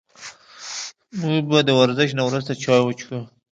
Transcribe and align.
موږ 1.21 1.41
به 1.51 1.59
د 1.67 1.69
ورزش 1.79 2.09
نه 2.17 2.23
وروسته 2.27 2.51
چای 2.63 2.81
وڅښو 2.83 3.19